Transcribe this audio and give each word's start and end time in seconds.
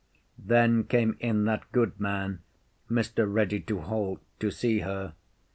Then 0.39 0.85
came 0.85 1.15
in 1.19 1.45
that 1.45 1.71
good 1.71 1.99
man 1.99 2.41
Mr. 2.89 3.31
Ready 3.31 3.59
to 3.59 3.81
halt, 3.81 4.19
to 4.39 4.49
see 4.49 4.79
her. 4.79 5.13